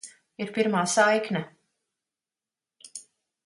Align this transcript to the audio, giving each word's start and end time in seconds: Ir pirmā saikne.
Ir 0.45 0.53
pirmā 0.55 0.81
saikne. 0.93 1.41